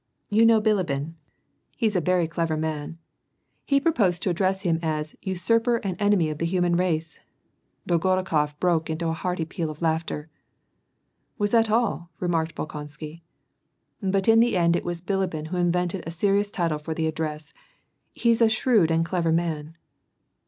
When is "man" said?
2.57-2.97, 19.31-19.77